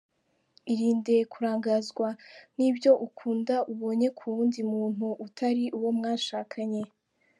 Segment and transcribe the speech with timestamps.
[0.73, 2.07] Irinde kurangazwa
[2.57, 6.81] n’ibyo ukunda ubonye ku wundi muntu utari uwo mwashakanye.